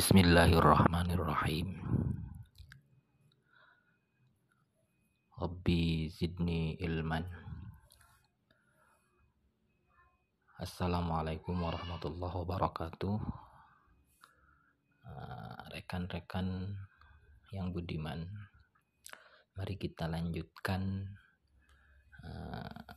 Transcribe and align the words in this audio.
Bismillahirrahmanirrahim. 0.00 1.76
Rabbi 5.36 6.08
zidni 6.08 6.72
ilman. 6.80 7.28
Assalamualaikum 10.56 11.52
warahmatullahi 11.52 12.32
wabarakatuh. 12.32 13.16
Ah, 15.04 15.68
rekan-rekan 15.68 16.48
yang 17.52 17.68
budiman, 17.68 18.24
mari 19.52 19.76
kita 19.76 20.08
lanjutkan 20.08 21.12
uh, 22.24 22.88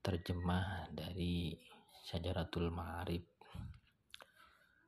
terjemah 0.00 0.88
dari 0.96 1.52
Syajaratul 2.08 2.72
Ma'arif 2.72 3.35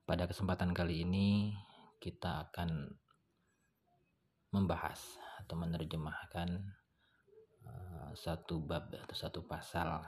pada 0.09 0.25
kesempatan 0.25 0.73
kali 0.73 1.05
ini 1.05 1.53
kita 2.01 2.49
akan 2.49 2.89
membahas 4.57 4.97
atau 5.45 5.53
menerjemahkan 5.61 6.49
uh, 7.69 8.11
satu 8.17 8.65
bab 8.65 8.89
atau 8.89 9.13
satu 9.13 9.45
pasal 9.45 10.01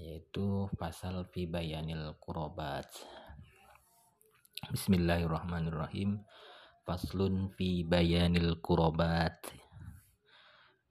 yaitu 0.00 0.64
pasal 0.80 1.28
fi 1.28 1.44
bayanil 1.44 2.16
kurobat. 2.16 2.88
Bismillahirrahmanirrahim. 4.72 6.24
Faslun 6.88 7.52
fi 7.52 7.84
bayanil 7.84 8.64
kurobat. 8.64 9.44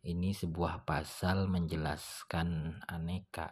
Ini 0.05 0.29
sebuah 0.29 0.85
pasal 0.85 1.49
menjelaskan 1.49 2.85
aneka 2.85 3.49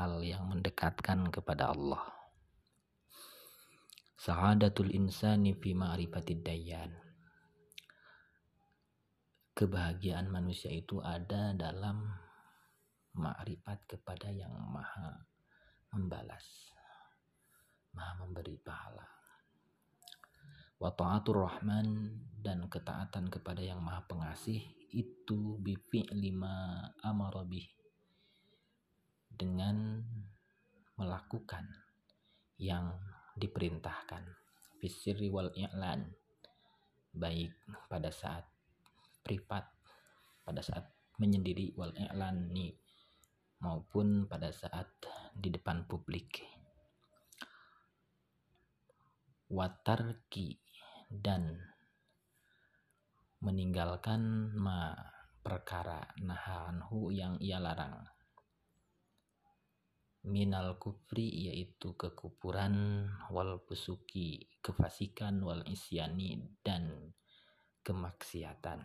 hal 0.00 0.24
yang 0.24 0.48
mendekatkan 0.48 1.28
kepada 1.28 1.76
Allah. 1.76 2.00
Sa'adatul 4.16 4.96
insani 4.96 5.52
fi 5.52 5.76
ma'rifatid 5.76 6.40
dayyan. 6.40 6.88
Kebahagiaan 9.52 10.32
manusia 10.32 10.72
itu 10.72 11.04
ada 11.04 11.52
dalam 11.52 12.08
ma'rifat 13.12 13.84
kepada 13.84 14.32
yang 14.32 14.56
maha 14.72 15.20
membalas, 15.92 16.72
maha 17.92 18.24
memberi 18.24 18.56
pahala. 18.56 19.04
Wa 20.80 20.96
ta'atur 20.96 21.44
rahman 21.44 22.08
dan 22.40 22.64
ketaatan 22.72 23.28
kepada 23.28 23.60
yang 23.60 23.84
maha 23.84 24.00
pengasih 24.08 24.64
itu 24.96 25.60
bifi'li 25.60 26.32
ma 26.32 26.88
amara 27.04 27.44
dengan 29.40 30.04
melakukan 31.00 31.64
yang 32.60 32.92
diperintahkan. 33.40 34.20
Fisiri 34.76 35.32
wal 35.32 35.48
i'lan. 35.56 36.12
Baik 37.16 37.56
pada 37.88 38.12
saat 38.12 38.44
privat 39.24 39.64
pada 40.44 40.60
saat 40.60 40.92
menyendiri 41.16 41.72
wal 41.74 41.92
i'lani 41.96 42.76
maupun 43.64 44.28
pada 44.28 44.52
saat 44.52 44.88
di 45.32 45.48
depan 45.48 45.88
publik. 45.88 46.44
Watarki 49.50 50.54
dan 51.10 51.58
meninggalkan 53.42 54.52
ma 54.54 54.94
perkara 55.40 56.04
nahanhu 56.20 57.10
yang 57.10 57.40
ia 57.42 57.58
larang 57.58 58.04
minal 60.20 60.76
kufri 60.76 61.48
yaitu 61.48 61.96
kekupuran 61.96 63.08
wal 63.32 63.64
pusuki 63.64 64.52
kefasikan 64.60 65.40
wal 65.40 65.64
isyani 65.64 66.40
dan 66.60 67.16
kemaksiatan. 67.80 68.84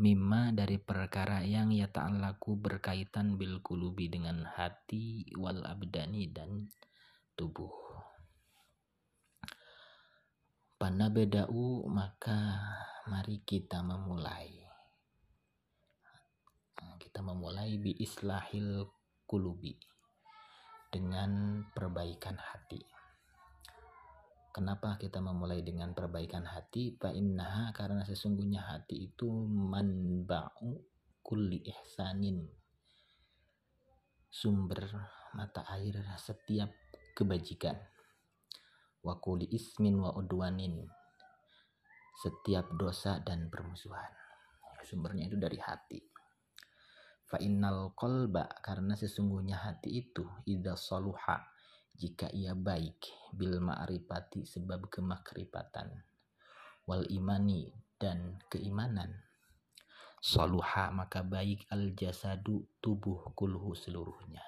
Mimma 0.00 0.56
dari 0.56 0.80
perkara 0.80 1.44
yang 1.44 1.70
ya 1.76 1.92
ta'alaku 1.92 2.56
berkaitan 2.56 3.36
bil 3.36 3.60
kulubi 3.60 4.08
dengan 4.08 4.48
hati 4.48 5.28
wal 5.36 5.60
abdani 5.62 6.32
dan 6.32 6.72
tubuh. 7.36 7.90
Bedau 11.10 11.84
maka 11.90 12.54
mari 13.10 13.42
kita 13.42 13.82
memulai. 13.82 14.62
Kita 17.02 17.20
memulai 17.20 17.76
bi 17.82 17.92
islahil 17.98 18.86
kulubi 19.30 19.78
dengan 20.90 21.62
perbaikan 21.70 22.34
hati. 22.34 22.82
Kenapa 24.50 24.98
kita 24.98 25.22
memulai 25.22 25.62
dengan 25.62 25.94
perbaikan 25.94 26.42
hati? 26.42 26.98
Innaha 26.98 27.70
karena 27.70 28.02
sesungguhnya 28.02 28.58
hati 28.58 29.06
itu 29.06 29.30
manba'u 29.46 30.74
kulli 31.22 31.62
ihsanin. 31.62 32.42
Sumber 34.26 34.90
mata 35.38 35.62
air 35.78 36.02
setiap 36.18 36.74
kebajikan. 37.14 37.78
Wa 39.06 39.22
kulli 39.22 39.46
ismin 39.54 40.02
wa 40.02 40.10
udwanin. 40.18 40.82
Setiap 42.18 42.74
dosa 42.74 43.22
dan 43.22 43.46
permusuhan. 43.46 44.10
Sumbernya 44.82 45.30
itu 45.30 45.38
dari 45.38 45.62
hati. 45.62 46.09
Fa 47.30 47.38
innal 47.38 47.94
qalba 47.94 48.50
karena 48.58 48.98
sesungguhnya 48.98 49.54
hati 49.54 50.02
itu 50.02 50.26
idza 50.50 50.74
saluha 50.74 51.38
jika 51.94 52.26
ia 52.34 52.58
baik 52.58 53.30
bil 53.30 53.62
ma'rifati 53.62 54.42
sebab 54.42 54.90
kemakrifatan. 54.90 55.94
Wal 56.90 57.06
imani 57.06 57.70
dan 58.02 58.42
keimanan. 58.50 59.14
Saluha 60.18 60.90
maka 60.90 61.22
baik 61.22 61.70
al 61.70 61.94
jasadu 61.94 62.66
tubuh 62.82 63.30
kulhu 63.38 63.78
seluruhnya. 63.78 64.42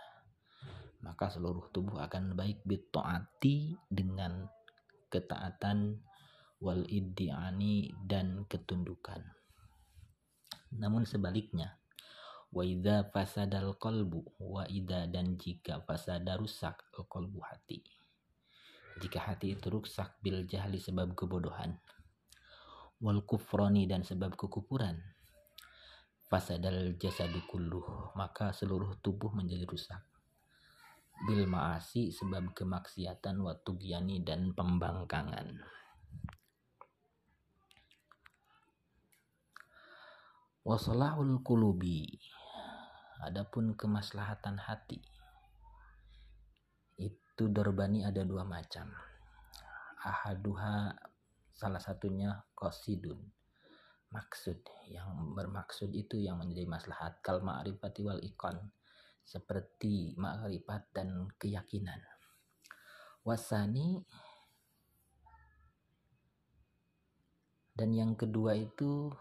Maka 1.07 1.31
seluruh 1.31 1.71
tubuh 1.71 2.03
akan 2.03 2.35
baik 2.35 2.67
bitaati 2.67 3.79
dengan 3.87 4.43
ketaatan 5.07 6.03
wal 6.59 6.83
iddiani 6.91 7.95
dan 8.11 8.43
ketundukan. 8.51 9.23
Namun 10.75 11.07
sebaliknya 11.07 11.82
wa 12.53 12.63
idza 12.69 13.09
fasadal 13.09 13.81
qalbu 13.81 14.37
wa 14.37 14.69
idza 14.69 15.09
dan 15.09 15.41
jika 15.41 15.81
fasada 15.89 16.37
rusak 16.37 16.77
al 16.93 17.09
qalbu 17.09 17.41
hati. 17.41 17.81
Jika 19.01 19.25
hati 19.25 19.57
itu 19.57 19.73
rusak 19.73 20.21
bil 20.21 20.45
jahli 20.45 20.77
sebab 20.77 21.17
kebodohan. 21.17 21.81
Wal 23.01 23.25
kufrani 23.25 23.89
dan 23.89 24.05
sebab 24.05 24.37
kekufuran 24.37 25.01
fasadal 26.29 26.97
jasadu 26.97 27.45
kulluh 27.45 28.13
maka 28.17 28.53
seluruh 28.53 29.01
tubuh 29.01 29.33
menjadi 29.33 29.65
rusak. 29.65 30.05
Bil 31.25 31.49
maasi 31.49 32.13
sebab 32.13 32.53
kemaksiatan 32.53 33.41
wa 33.41 33.57
tugyani 33.65 34.21
dan 34.21 34.53
pembangkangan. 34.53 35.57
Wasalahul 40.63 41.43
kulubi 41.43 42.07
Adapun 43.23 43.79
kemaslahatan 43.79 44.59
hati 44.59 44.99
itu 46.99 47.45
dorbani 47.47 48.03
ada 48.03 48.27
dua 48.27 48.43
macam. 48.43 48.91
Ahaduha 50.03 50.91
salah 51.55 51.79
satunya 51.79 52.43
kosidun. 52.59 53.23
Maksud 54.11 54.59
yang 54.91 55.39
bermaksud 55.39 55.95
itu 55.95 56.19
yang 56.19 56.43
menjadi 56.43 56.67
maslahat. 56.67 57.23
Kal 57.23 57.41
ma'rifati 57.41 58.03
wal 58.03 58.19
ikon 58.21 58.59
seperti 59.23 60.19
ma'rifat 60.19 60.91
dan 60.91 61.31
keyakinan. 61.39 62.03
Wasani 63.23 64.03
dan 67.73 67.95
yang 67.95 68.19
kedua 68.19 68.59
itu 68.59 69.15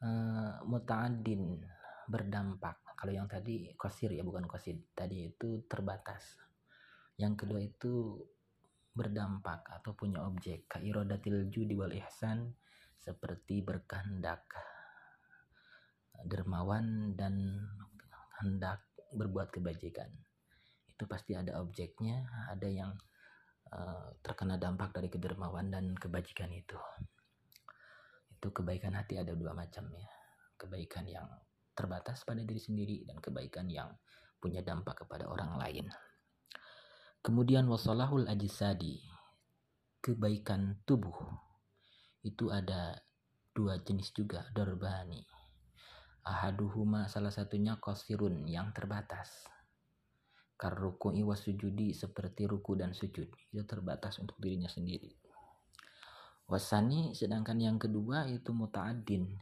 uh, 0.00 0.62
muta'adin 0.64 1.74
berdampak. 2.08 2.84
Kalau 2.94 3.12
yang 3.12 3.28
tadi 3.28 3.72
kosir 3.76 4.12
ya 4.14 4.24
bukan 4.24 4.48
kosid. 4.48 4.94
Tadi 4.96 5.28
itu 5.34 5.64
terbatas. 5.68 6.38
Yang 7.20 7.34
kedua 7.44 7.60
itu 7.62 8.20
berdampak 8.94 9.66
atau 9.68 9.92
punya 9.98 10.22
objek. 10.22 10.70
Kairodatil 10.70 11.50
judi 11.50 11.74
wal 11.74 11.92
ihsan 11.92 12.54
seperti 12.94 13.60
berkehendak 13.60 14.46
dermawan 16.24 17.12
dan 17.18 17.60
hendak 18.40 18.80
berbuat 19.12 19.50
kebajikan. 19.50 20.08
Itu 20.88 21.04
pasti 21.10 21.34
ada 21.34 21.58
objeknya, 21.58 22.22
ada 22.48 22.70
yang 22.70 22.94
uh, 23.74 24.14
terkena 24.22 24.56
dampak 24.56 24.94
dari 24.94 25.10
kedermawan 25.10 25.68
dan 25.68 25.92
kebajikan 25.98 26.48
itu. 26.54 26.78
Itu 28.30 28.54
kebaikan 28.54 28.94
hati 28.94 29.18
ada 29.18 29.34
dua 29.34 29.52
macam 29.52 29.90
ya. 29.90 30.08
Kebaikan 30.54 31.04
yang 31.10 31.26
terbatas 31.74 32.22
pada 32.22 32.40
diri 32.40 32.62
sendiri 32.62 33.02
dan 33.04 33.18
kebaikan 33.18 33.66
yang 33.68 33.90
punya 34.38 34.62
dampak 34.62 35.04
kepada 35.04 35.26
orang 35.26 35.58
lain. 35.58 35.86
Kemudian 37.24 37.66
wasalahul 37.66 38.28
ajisadi, 38.30 39.00
kebaikan 40.04 40.84
tubuh. 40.84 41.16
Itu 42.20 42.52
ada 42.52 43.00
dua 43.56 43.80
jenis 43.80 44.12
juga, 44.12 44.44
dorbani. 44.52 45.24
Ahaduhuma 46.24 47.08
salah 47.08 47.32
satunya 47.32 47.76
kosirun 47.80 48.44
yang 48.48 48.72
terbatas. 48.76 49.48
Karruku'i 50.56 51.20
wasujudi 51.20 51.92
seperti 51.92 52.48
ruku 52.48 52.76
dan 52.76 52.92
sujud. 52.92 53.28
Itu 53.28 53.62
terbatas 53.68 54.20
untuk 54.20 54.36
dirinya 54.40 54.68
sendiri. 54.68 55.12
Wasani 56.44 57.16
sedangkan 57.16 57.56
yang 57.56 57.76
kedua 57.80 58.28
itu 58.28 58.52
muta'adin 58.52 59.32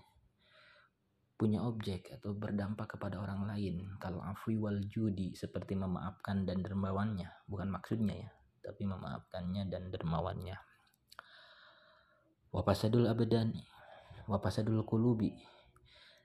punya 1.42 1.58
objek 1.66 2.14
atau 2.14 2.38
berdampak 2.38 2.94
kepada 2.94 3.18
orang 3.18 3.50
lain. 3.50 3.98
Kalau 3.98 4.22
afwi 4.22 4.54
wal 4.54 4.78
judi 4.86 5.34
seperti 5.34 5.74
memaafkan 5.74 6.46
dan 6.46 6.62
dermawannya, 6.62 7.26
bukan 7.50 7.66
maksudnya 7.66 8.14
ya, 8.14 8.30
tapi 8.62 8.86
memaafkannya 8.86 9.66
dan 9.66 9.90
dermawannya. 9.90 10.54
Wapasadul 12.54 13.10
abadan, 13.10 13.58
wapasadul 14.30 14.86
kulubi, 14.86 15.34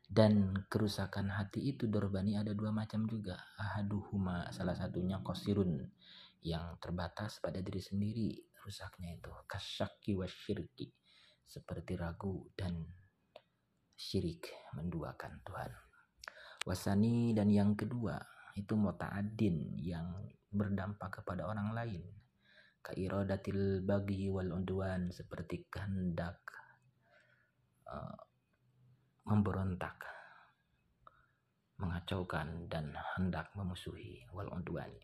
dan 0.06 0.54
kerusakan 0.70 1.34
hati 1.34 1.74
itu 1.74 1.90
dorbani 1.90 2.38
ada 2.38 2.54
dua 2.54 2.70
macam 2.70 3.10
juga. 3.10 3.42
Ahaduhuma 3.58 4.54
salah 4.54 4.78
satunya 4.78 5.18
kosirun 5.26 5.82
yang 6.46 6.78
terbatas 6.78 7.42
pada 7.42 7.58
diri 7.58 7.82
sendiri 7.82 8.38
rusaknya 8.62 9.18
itu 9.18 9.34
kasyaki 9.50 10.14
wasyirki 10.14 10.94
seperti 11.48 11.98
ragu 11.98 12.52
dan 12.54 12.86
syirik 13.98 14.54
menduakan 14.78 15.42
Tuhan. 15.42 15.74
Wasani 16.70 17.34
dan 17.34 17.50
yang 17.50 17.74
kedua 17.74 18.22
itu 18.54 18.78
muta'addin 18.78 19.82
yang 19.82 20.22
berdampak 20.54 21.22
kepada 21.22 21.50
orang 21.50 21.74
lain. 21.74 22.04
Kairadatil 22.86 23.84
bagi 23.84 24.30
wal 24.30 24.54
undwan 24.54 25.12
seperti 25.12 25.68
kehendak 25.68 26.40
uh, 27.90 28.16
memberontak, 29.28 30.00
mengacaukan 31.82 32.70
dan 32.72 32.96
hendak 33.18 33.52
memusuhi 33.58 34.24
wal 34.32 34.48
undwani. 34.54 35.04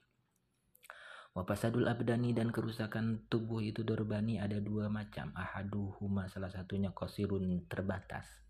Wapasadul 1.33 1.89
abdani 1.89 2.29
dan 2.37 2.53
kerusakan 2.53 3.25
tubuh 3.25 3.57
itu 3.57 3.81
dorbani 3.81 4.37
ada 4.37 4.61
dua 4.61 4.85
macam. 4.85 5.33
Ahaduhuma 5.33 6.29
salah 6.29 6.53
satunya 6.53 6.93
kosirun 6.93 7.65
terbatas 7.65 8.42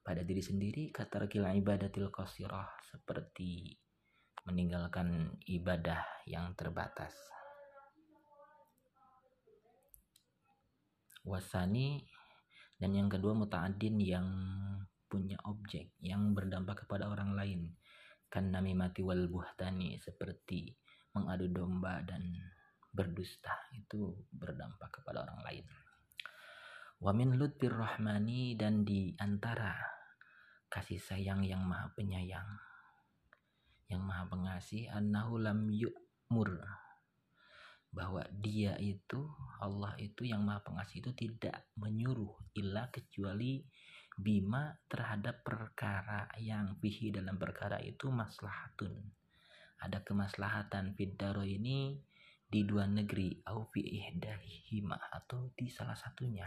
pada 0.00 0.24
diri 0.24 0.40
sendiri 0.40 0.88
kata 0.90 1.28
kila 1.28 1.52
ibadatil 1.56 2.08
qasirah 2.08 2.66
seperti 2.88 3.76
meninggalkan 4.48 5.36
ibadah 5.44 6.00
yang 6.24 6.56
terbatas. 6.56 7.12
Wasani 11.20 12.00
dan 12.80 12.96
yang 12.96 13.12
kedua 13.12 13.36
muta'adin 13.36 14.00
yang 14.00 14.28
punya 15.04 15.36
objek 15.44 15.92
yang 16.00 16.32
berdampak 16.32 16.86
kepada 16.86 17.12
orang 17.12 17.36
lain 17.36 17.76
kan 18.30 18.48
mati 18.54 19.02
wal 19.02 19.26
buhtani 19.26 19.98
seperti 19.98 20.72
mengadu 21.12 21.50
domba 21.50 21.98
dan 22.06 22.22
berdusta 22.94 23.52
itu 23.74 24.14
berdampak 24.30 25.02
kepada 25.02 25.26
orang 25.26 25.42
lain. 25.42 25.66
Wa 27.00 27.16
min 27.16 27.40
lutfir 27.40 27.72
rahmani 27.72 28.60
dan 28.60 28.84
di 28.84 29.16
antara 29.16 29.72
kasih 30.68 31.00
sayang 31.00 31.40
yang 31.48 31.64
maha 31.64 31.88
penyayang 31.96 32.60
yang 33.88 34.04
maha 34.04 34.28
pengasih 34.28 34.84
annahu 34.92 35.40
lam 35.40 35.72
yu'mur. 35.72 36.60
Bahwa 37.88 38.20
dia 38.36 38.76
itu 38.76 39.32
Allah 39.64 39.96
itu 39.96 40.28
yang 40.28 40.44
maha 40.44 40.60
pengasih 40.60 41.00
itu 41.00 41.16
tidak 41.16 41.72
menyuruh 41.80 42.36
illa 42.60 42.92
kecuali 42.92 43.64
bima 44.20 44.68
terhadap 44.84 45.40
perkara 45.40 46.28
yang 46.36 46.76
fihi. 46.84 47.16
Dalam 47.16 47.40
perkara 47.40 47.80
itu 47.80 48.12
maslahatun. 48.12 48.92
Ada 49.80 50.04
kemaslahatan 50.04 50.92
fiddaro 50.92 51.48
ini 51.48 51.96
di 52.44 52.60
dua 52.68 52.84
negeri 52.84 53.40
au 53.48 53.72
fi 53.72 54.04
atau 55.16 55.48
di 55.56 55.66
salah 55.72 55.96
satunya 55.96 56.44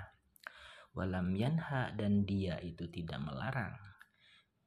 walam 0.94 1.34
yanha 1.34 1.94
dan 1.98 2.26
dia 2.26 2.62
itu 2.62 2.90
tidak 2.90 3.20
melarang. 3.22 3.74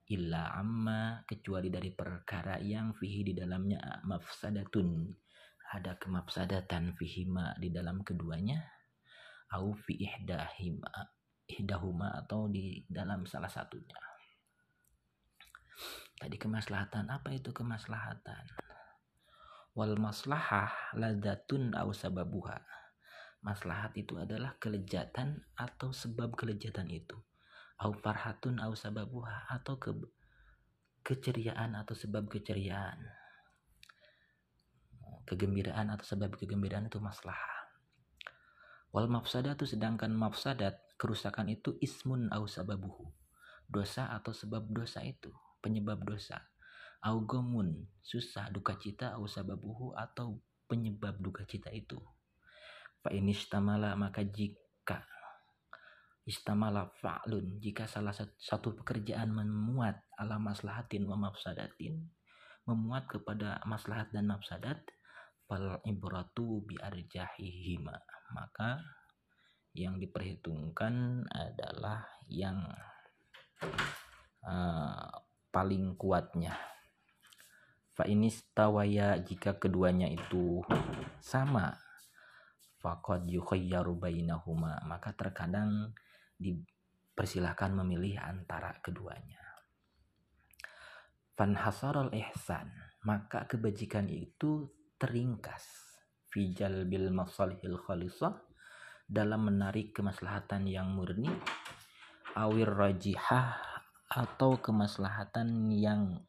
Illa 0.06 0.55
amma 0.55 1.26
kecuali 1.26 1.67
dari 1.67 1.90
perkara 1.90 2.62
yang 2.62 2.94
fihi 2.94 3.26
di 3.26 3.34
dalamnya 3.34 4.02
mafsadatun. 4.06 5.11
Ada 5.67 5.99
kemafsadatan 5.99 6.94
fihima 6.94 7.58
di 7.58 7.75
dalam 7.75 8.06
keduanya 8.06 8.62
au 9.50 9.75
fi 9.75 9.99
ihdahima 9.99 10.90
ihdahuma 11.46 12.23
atau 12.23 12.46
di 12.46 12.87
dalam 12.87 13.26
salah 13.26 13.50
satunya. 13.50 13.99
Tadi 16.17 16.38
kemaslahatan 16.38 17.11
apa 17.11 17.34
itu 17.34 17.50
kemaslahatan? 17.50 18.46
Wal 19.76 19.99
maslahah 20.00 20.72
ladatun 20.96 21.76
au 21.76 21.93
sababuha 21.93 22.56
maslahat 23.46 23.94
itu 23.94 24.19
adalah 24.19 24.58
kelejatan 24.58 25.46
atau 25.54 25.94
sebab 25.94 26.34
kelejatan 26.34 26.90
itu. 26.90 27.14
Au 27.78 27.94
farhatun 27.94 28.58
au 28.58 28.75
sababuha 28.75 29.46
atau 29.54 29.78
ke 29.78 29.94
keceriaan 31.06 31.78
atau 31.78 31.94
sebab 31.94 32.26
keceriaan. 32.26 32.98
Kegembiraan 35.31 35.94
atau 35.94 36.02
sebab 36.02 36.34
kegembiraan 36.34 36.90
itu 36.90 36.98
maslahah 36.98 37.56
wal 38.96 39.12
mafsadatu 39.12 39.69
sedangkan 39.69 40.08
mafsadat 40.08 40.81
kerusakan 40.96 41.52
itu 41.52 41.76
ismun 41.84 42.32
au 42.32 42.48
sababuhu. 42.48 43.12
Dosa 43.69 44.08
atau 44.08 44.32
sebab 44.32 44.72
dosa 44.72 45.04
itu 45.04 45.28
penyebab 45.60 46.00
dosa. 46.00 46.40
Au 47.04 47.20
gomun 47.20 47.84
susah 48.00 48.48
duka 48.48 48.81
cita 48.81 49.12
au 49.20 49.28
sababuhu 49.28 49.93
atau 49.93 50.40
penyebab 50.64 51.20
duka 51.20 51.44
cita 51.44 51.69
itu 51.76 52.00
Fa 53.06 53.14
inistamala 53.14 53.94
maka 53.94 54.26
jika 54.26 55.06
istamala 56.26 56.91
fa'lun 56.99 57.62
jika 57.62 57.87
salah 57.87 58.11
satu 58.35 58.75
pekerjaan 58.82 59.31
memuat 59.31 60.03
ala 60.19 60.43
maslahatin 60.43 61.06
wa 61.06 61.14
mafsadatin 61.14 62.03
memuat 62.67 63.06
kepada 63.06 63.62
maslahat 63.62 64.10
dan 64.10 64.27
mafsadat 64.27 64.82
fal 65.46 65.79
ibratu 65.86 66.67
bi 66.67 66.75
arjahihima. 66.82 67.94
Maka 68.34 68.82
yang 69.70 70.03
diperhitungkan 70.03 71.22
adalah 71.31 72.03
yang 72.27 72.58
uh, 74.43 75.06
paling 75.55 75.94
kuatnya. 75.94 76.58
Fa 77.94 78.03
inistawaya 78.05 79.22
jika 79.22 79.56
keduanya 79.56 80.10
itu 80.10 80.60
sama 81.22 81.85
faqad 82.86 83.26
yukhayyaru 83.26 83.98
bainahuma. 83.98 84.78
Maka 84.86 85.10
terkadang 85.19 85.90
dipersilahkan 86.38 87.74
memilih 87.82 88.22
antara 88.22 88.78
keduanya. 88.78 89.43
Fanhasarul 91.34 92.14
ihsan. 92.14 92.70
Maka 93.02 93.50
kebajikan 93.50 94.06
itu 94.06 94.70
teringkas. 95.02 95.66
Fijal 96.31 96.86
bil 96.86 97.10
masalihil 97.10 97.82
khalisah. 97.82 98.38
Dalam 99.10 99.50
menarik 99.50 99.90
kemaslahatan 99.90 100.70
yang 100.70 100.94
murni. 100.94 101.34
Awir 102.38 102.70
rajihah. 102.70 103.58
Atau 104.06 104.62
kemaslahatan 104.62 105.74
yang 105.74 106.22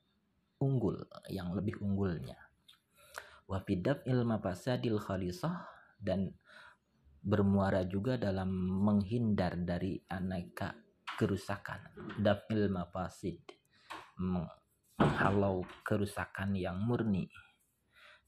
unggul. 0.58 1.06
Yang 1.30 1.62
lebih 1.62 1.76
unggulnya. 1.86 2.42
Wa 3.46 3.62
fidaf 3.64 4.04
ilma 4.10 4.42
fasadil 4.44 5.00
khalisah 5.00 5.77
dan 6.08 6.32
bermuara 7.20 7.84
juga 7.84 8.16
dalam 8.16 8.48
menghindar 8.88 9.60
dari 9.60 10.00
aneka 10.08 10.72
kerusakan. 11.20 11.92
Dafil 12.16 12.72
mafasid 12.72 13.44
menghalau 14.16 15.68
kerusakan 15.84 16.56
yang 16.56 16.80
murni. 16.80 17.28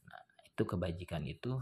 Nah, 0.03 0.24
itu 0.43 0.67
kebajikan 0.67 1.24
itu 1.24 1.55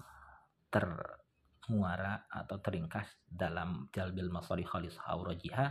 termuara 0.74 2.26
atau 2.26 2.58
teringkas 2.58 3.06
dalam 3.30 3.86
jalbil 3.94 4.34
masari 4.34 4.66
khalis 4.66 4.98
haurajiha 4.98 5.66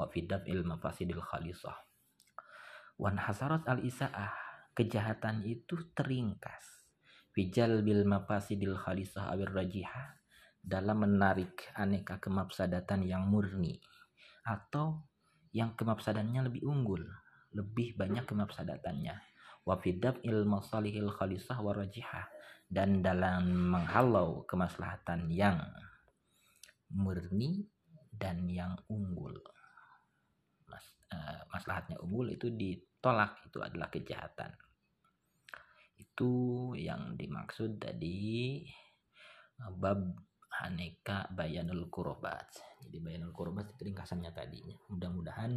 wa 0.00 0.08
fidaf 0.08 0.48
il 0.48 0.64
mafasidil 0.64 1.20
khalisah. 1.20 1.76
Wan 2.96 3.20
hasarat 3.20 3.68
al 3.68 3.84
isaah 3.84 4.32
kejahatan 4.72 5.44
itu 5.44 5.92
teringkas 5.92 6.79
fijal 7.34 7.82
bil 7.86 8.02
mafasidil 8.06 8.74
khalisah 8.74 9.30
awir 9.30 9.50
rajihah 9.50 10.18
dalam 10.60 11.08
menarik 11.08 11.72
aneka 11.72 12.20
kemafsadatan 12.20 13.06
yang 13.08 13.24
murni 13.30 13.80
atau 14.44 15.00
yang 15.50 15.74
kemafsadannya 15.74 16.46
lebih 16.46 16.62
unggul, 16.68 17.02
lebih 17.56 17.96
banyak 17.98 18.26
kemafsadatannya. 18.26 19.16
wa 19.60 19.76
fidab 19.76 20.24
il 20.24 20.48
masalihil 20.48 21.12
khalisah 21.12 21.60
wa 21.60 21.76
rajihah 21.76 22.24
dan 22.70 23.04
dalam 23.04 23.74
menghalau 23.76 24.48
kemaslahatan 24.48 25.28
yang 25.28 25.60
murni 26.96 27.68
dan 28.08 28.48
yang 28.48 28.78
unggul. 28.88 29.36
Mas, 30.64 30.86
uh, 31.12 31.44
maslahatnya 31.52 32.00
unggul 32.00 32.32
itu 32.32 32.48
ditolak 32.48 33.36
itu 33.44 33.60
adalah 33.60 33.92
kejahatan. 33.92 34.54
Itu 36.00 36.32
yang 36.80 37.20
dimaksud 37.20 37.76
tadi 37.76 38.64
uh, 39.60 39.72
bab 39.76 40.00
aneka 40.64 41.28
bayanul 41.36 41.92
kurobat. 41.92 42.48
Jadi 42.80 42.96
bayanul 43.04 43.36
kurobat 43.36 43.68
itu 43.76 43.92
ringkasannya 43.92 44.32
tadinya. 44.32 44.76
Mudah-mudahan 44.88 45.52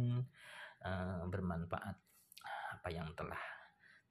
uh, 0.84 1.24
bermanfaat 1.32 1.96
apa 2.76 2.88
yang 2.92 3.08
telah 3.16 3.40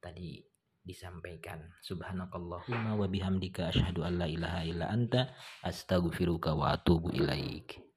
tadi 0.02 0.42
disampaikan. 0.84 1.64
Subhanakallahumma 1.86 3.00
wa 3.00 3.08
bihamdika 3.08 3.72
asyhadu 3.72 4.04
an 4.04 4.20
la 4.20 4.28
ilaha 4.28 4.62
illa 4.68 4.92
anta 4.92 5.32
astaghfiruka 5.64 6.58
wa 6.58 6.76
atubu 6.76 7.14
ilaik. 7.16 7.93